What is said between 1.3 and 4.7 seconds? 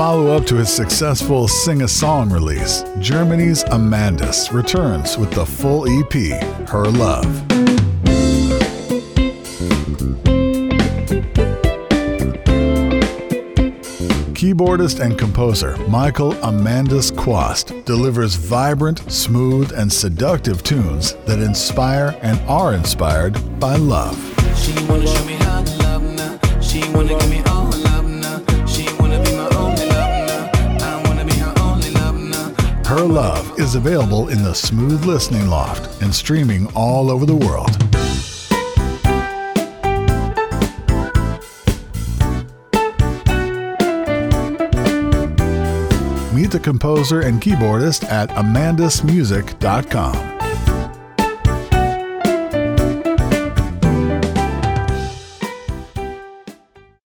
Sing a Song release, Germany's Amandus